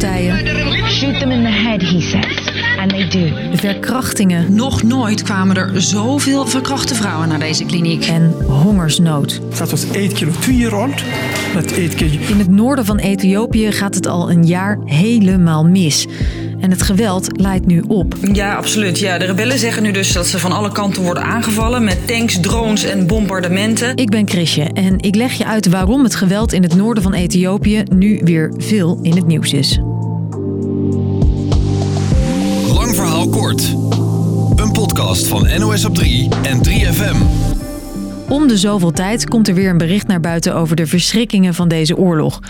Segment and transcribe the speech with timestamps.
[0.00, 0.90] moordpartijen.
[0.90, 2.50] Shoot them in the head, he says.
[2.78, 3.56] And they do.
[3.56, 4.54] Verkrachtingen.
[4.54, 8.06] Nog nooit kwamen er zoveel verkrachte vrouwen naar deze kliniek.
[8.06, 9.40] En hongersnood.
[9.58, 11.02] Dat was 8 kilo, 2 year old.
[11.54, 12.20] Met 8 kilo.
[12.28, 16.06] In het noorden van Ethiopië gaat het al een jaar helemaal mis.
[16.60, 18.14] En het geweld leidt nu op.
[18.32, 18.98] Ja, absoluut.
[18.98, 22.40] Ja, de rebellen zeggen nu dus dat ze van alle kanten worden aangevallen met tanks,
[22.40, 23.96] drones en bombardementen.
[23.96, 27.12] Ik ben Chrisje en ik leg je uit waarom het geweld in het noorden van
[27.12, 29.80] Ethiopië nu weer veel in het nieuws is.
[33.50, 37.16] Een podcast van NOS op 3 en 3FM.
[38.28, 41.68] Om de zoveel tijd komt er weer een bericht naar buiten over de verschrikkingen van
[41.68, 42.40] deze oorlog.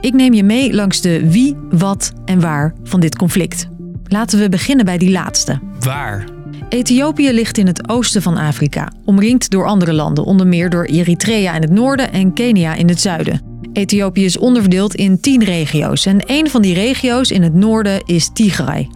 [0.00, 3.68] Ik neem je mee langs de wie, wat en waar van dit conflict.
[4.04, 5.60] Laten we beginnen bij die laatste.
[5.80, 6.24] Waar?
[6.68, 11.54] Ethiopië ligt in het oosten van Afrika, omringd door andere landen, onder meer door Eritrea
[11.54, 13.49] in het noorden en Kenia in het zuiden.
[13.72, 18.30] Ethiopië is onderverdeeld in tien regio's en een van die regio's in het noorden is
[18.32, 18.88] Tigray.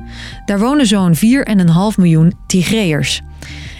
[0.44, 1.20] Daar wonen zo'n 4,5
[1.96, 3.20] miljoen Tigreërs.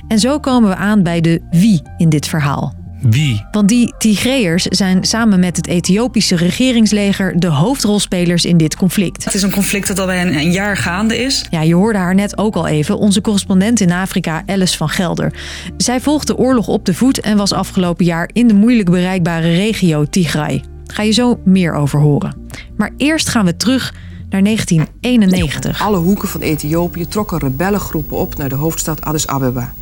[0.09, 2.75] En zo komen we aan bij de wie in dit verhaal.
[3.11, 3.47] Wie?
[3.51, 9.25] Want die Tigreërs zijn samen met het Ethiopische regeringsleger de hoofdrolspelers in dit conflict.
[9.25, 11.45] Het is een conflict dat al bij een, een jaar gaande is.
[11.51, 15.33] Ja, je hoorde haar net ook al even, onze correspondent in Afrika, Alice van Gelder.
[15.77, 19.55] Zij volgt de oorlog op de voet en was afgelopen jaar in de moeilijk bereikbare
[19.55, 20.63] regio Tigray.
[20.87, 22.49] Ga je zo meer over horen.
[22.77, 23.95] Maar eerst gaan we terug
[24.29, 25.83] naar 1991.
[25.83, 29.73] Alle hoeken van Ethiopië trokken rebellengroepen op naar de hoofdstad Addis Abeba.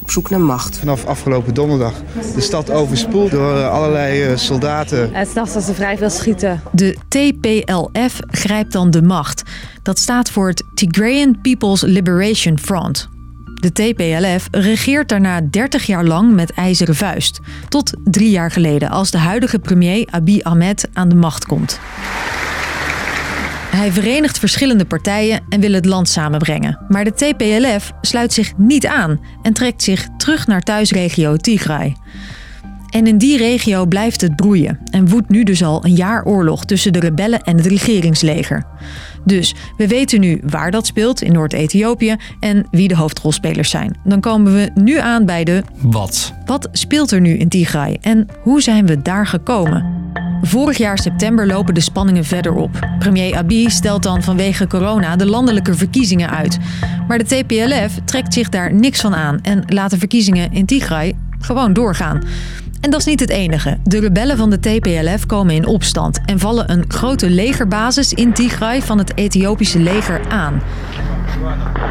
[0.00, 0.78] Op zoek naar macht.
[0.78, 1.94] Vanaf afgelopen donderdag
[2.34, 5.14] de stad overspoeld door eh, allerlei eh, soldaten.
[5.14, 6.62] Het is nachts dat ze vrij veel schieten.
[6.72, 9.42] De TPLF grijpt dan de macht.
[9.82, 13.08] Dat staat voor het Tigrayan People's Liberation Front.
[13.62, 17.40] De TPLF regeert daarna 30 jaar lang met ijzeren vuist.
[17.68, 21.80] Tot drie jaar geleden, als de huidige premier Abiy Ahmed aan de macht komt.
[23.70, 26.78] Hij verenigt verschillende partijen en wil het land samenbrengen.
[26.88, 31.96] Maar de TPLF sluit zich niet aan en trekt zich terug naar thuisregio Tigray.
[32.92, 36.64] En in die regio blijft het broeien en woedt nu dus al een jaar oorlog
[36.64, 38.64] tussen de rebellen en het regeringsleger.
[39.24, 43.96] Dus we weten nu waar dat speelt in Noord-Ethiopië en wie de hoofdrolspelers zijn.
[44.04, 46.32] Dan komen we nu aan bij de Wat?
[46.44, 50.00] wat speelt er nu in Tigray en hoe zijn we daar gekomen?
[50.42, 52.88] Vorig jaar september lopen de spanningen verder op.
[52.98, 56.58] Premier Abiy stelt dan vanwege corona de landelijke verkiezingen uit.
[57.08, 61.14] Maar de TPLF trekt zich daar niks van aan en laat de verkiezingen in Tigray
[61.38, 62.22] gewoon doorgaan.
[62.82, 63.78] En dat is niet het enige.
[63.84, 68.82] De rebellen van de TPLF komen in opstand en vallen een grote legerbasis in Tigray
[68.82, 70.62] van het Ethiopische leger aan.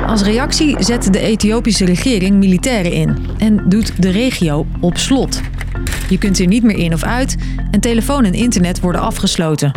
[0.08, 5.42] Als reactie zet de Ethiopische regering militairen in en doet de regio op slot.
[6.10, 7.36] Je kunt er niet meer in of uit
[7.72, 9.72] en telefoon en internet worden afgesloten.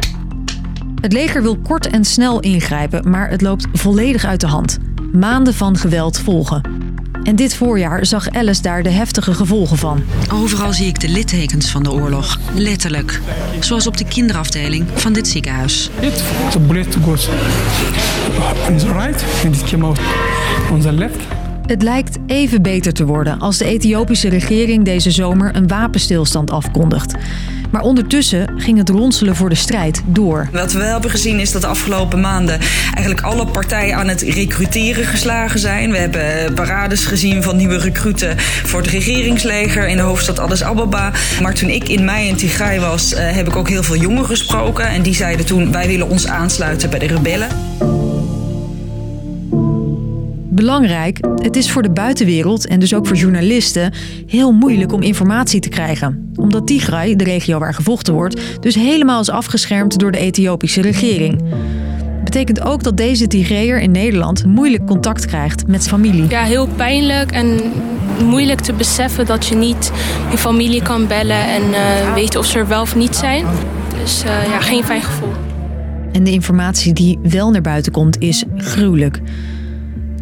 [1.00, 4.78] Het leger wil kort en snel ingrijpen, maar het loopt volledig uit de hand.
[5.12, 6.92] Maanden van geweld volgen.
[7.24, 10.02] En dit voorjaar zag Alice daar de heftige gevolgen van.
[10.32, 12.38] Overal zie ik de littekens van de oorlog.
[12.54, 13.20] Letterlijk.
[13.60, 15.90] Zoals op de kinderafdeling van dit ziekenhuis.
[16.00, 17.28] It, the bullet goes
[18.68, 19.98] on the right and it came out
[20.72, 21.16] on the left.
[21.66, 27.14] Het lijkt even beter te worden als de Ethiopische regering deze zomer een wapenstilstand afkondigt.
[27.74, 30.48] Maar ondertussen ging het ronselen voor de strijd door.
[30.52, 32.60] Wat we hebben gezien is dat de afgelopen maanden
[32.94, 35.90] eigenlijk alle partijen aan het recruteren geslagen zijn.
[35.90, 41.12] We hebben parades gezien van nieuwe recruten voor het regeringsleger in de hoofdstad Addis Ababa.
[41.42, 44.26] Maar toen ik in mei in Tigray was, eh, heb ik ook heel veel jongeren
[44.26, 44.88] gesproken.
[44.88, 47.48] En die zeiden toen, wij willen ons aansluiten bij de rebellen.
[50.54, 53.92] Belangrijk, het is voor de buitenwereld en dus ook voor journalisten
[54.26, 56.32] heel moeilijk om informatie te krijgen.
[56.36, 61.42] Omdat Tigray, de regio waar gevochten wordt, dus helemaal is afgeschermd door de Ethiopische regering.
[62.24, 66.28] Betekent ook dat deze Tigreër in Nederland moeilijk contact krijgt met familie.
[66.28, 67.60] Ja, heel pijnlijk en
[68.24, 69.92] moeilijk te beseffen dat je niet
[70.30, 73.46] je familie kan bellen en eh, weten of ze er wel of niet zijn.
[74.02, 75.32] Dus eh, ja, geen fijn gevoel.
[76.12, 79.20] En de informatie die wel naar buiten komt is gruwelijk.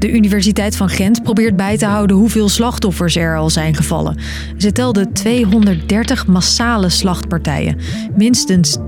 [0.03, 4.17] De Universiteit van Gent probeert bij te houden hoeveel slachtoffers er al zijn gevallen.
[4.57, 7.79] Ze telde 230 massale slachtpartijen,
[8.17, 8.79] minstens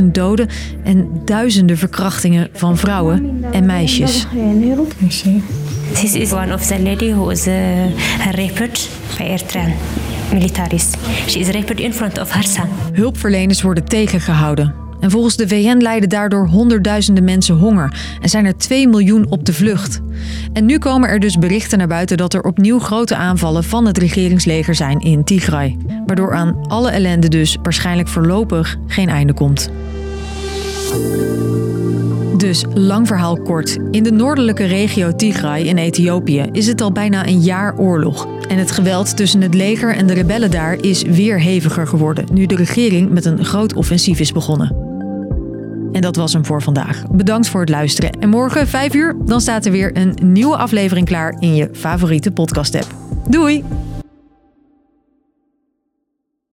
[0.00, 0.48] 10.000 doden
[0.84, 4.26] en duizenden verkrachtingen van vrouwen en meisjes.
[5.92, 7.54] This is one of the lady who was uh,
[8.32, 8.88] raped
[9.18, 9.72] by Eritrean
[10.32, 10.90] militaries.
[11.26, 12.68] She is raped in front of her son.
[12.92, 14.85] Hulpverleners worden tegengehouden.
[15.00, 19.44] En volgens de VN lijden daardoor honderdduizenden mensen honger en zijn er 2 miljoen op
[19.44, 20.00] de vlucht.
[20.52, 23.98] En nu komen er dus berichten naar buiten dat er opnieuw grote aanvallen van het
[23.98, 25.76] regeringsleger zijn in Tigray.
[26.06, 29.70] Waardoor aan alle ellende dus waarschijnlijk voorlopig geen einde komt.
[32.36, 33.78] Dus lang verhaal kort.
[33.90, 38.28] In de noordelijke regio Tigray in Ethiopië is het al bijna een jaar oorlog.
[38.48, 42.46] En het geweld tussen het leger en de rebellen daar is weer heviger geworden nu
[42.46, 44.85] de regering met een groot offensief is begonnen.
[45.92, 47.02] En dat was hem voor vandaag.
[47.10, 48.10] Bedankt voor het luisteren.
[48.10, 52.30] En morgen 5 uur, dan staat er weer een nieuwe aflevering klaar in je favoriete
[52.30, 52.94] podcast-app.
[53.28, 53.64] Doei!